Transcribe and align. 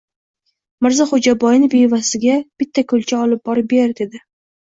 —Mirzaxo‘jaboyni 0.85 1.69
bevasiga 1.73 2.37
bitta 2.63 2.85
kulcha 2.93 3.21
olib 3.27 3.45
bo-rib 3.51 3.69
ber,— 3.75 3.93
dedi. 4.01 4.23